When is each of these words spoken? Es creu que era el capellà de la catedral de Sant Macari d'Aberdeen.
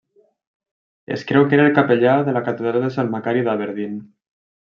Es 1.15 1.25
creu 1.31 1.45
que 1.51 1.55
era 1.57 1.65
el 1.69 1.75
capellà 1.81 2.15
de 2.31 2.33
la 2.39 2.43
catedral 2.49 2.87
de 2.87 2.91
Sant 2.97 3.13
Macari 3.17 3.45
d'Aberdeen. 3.51 3.95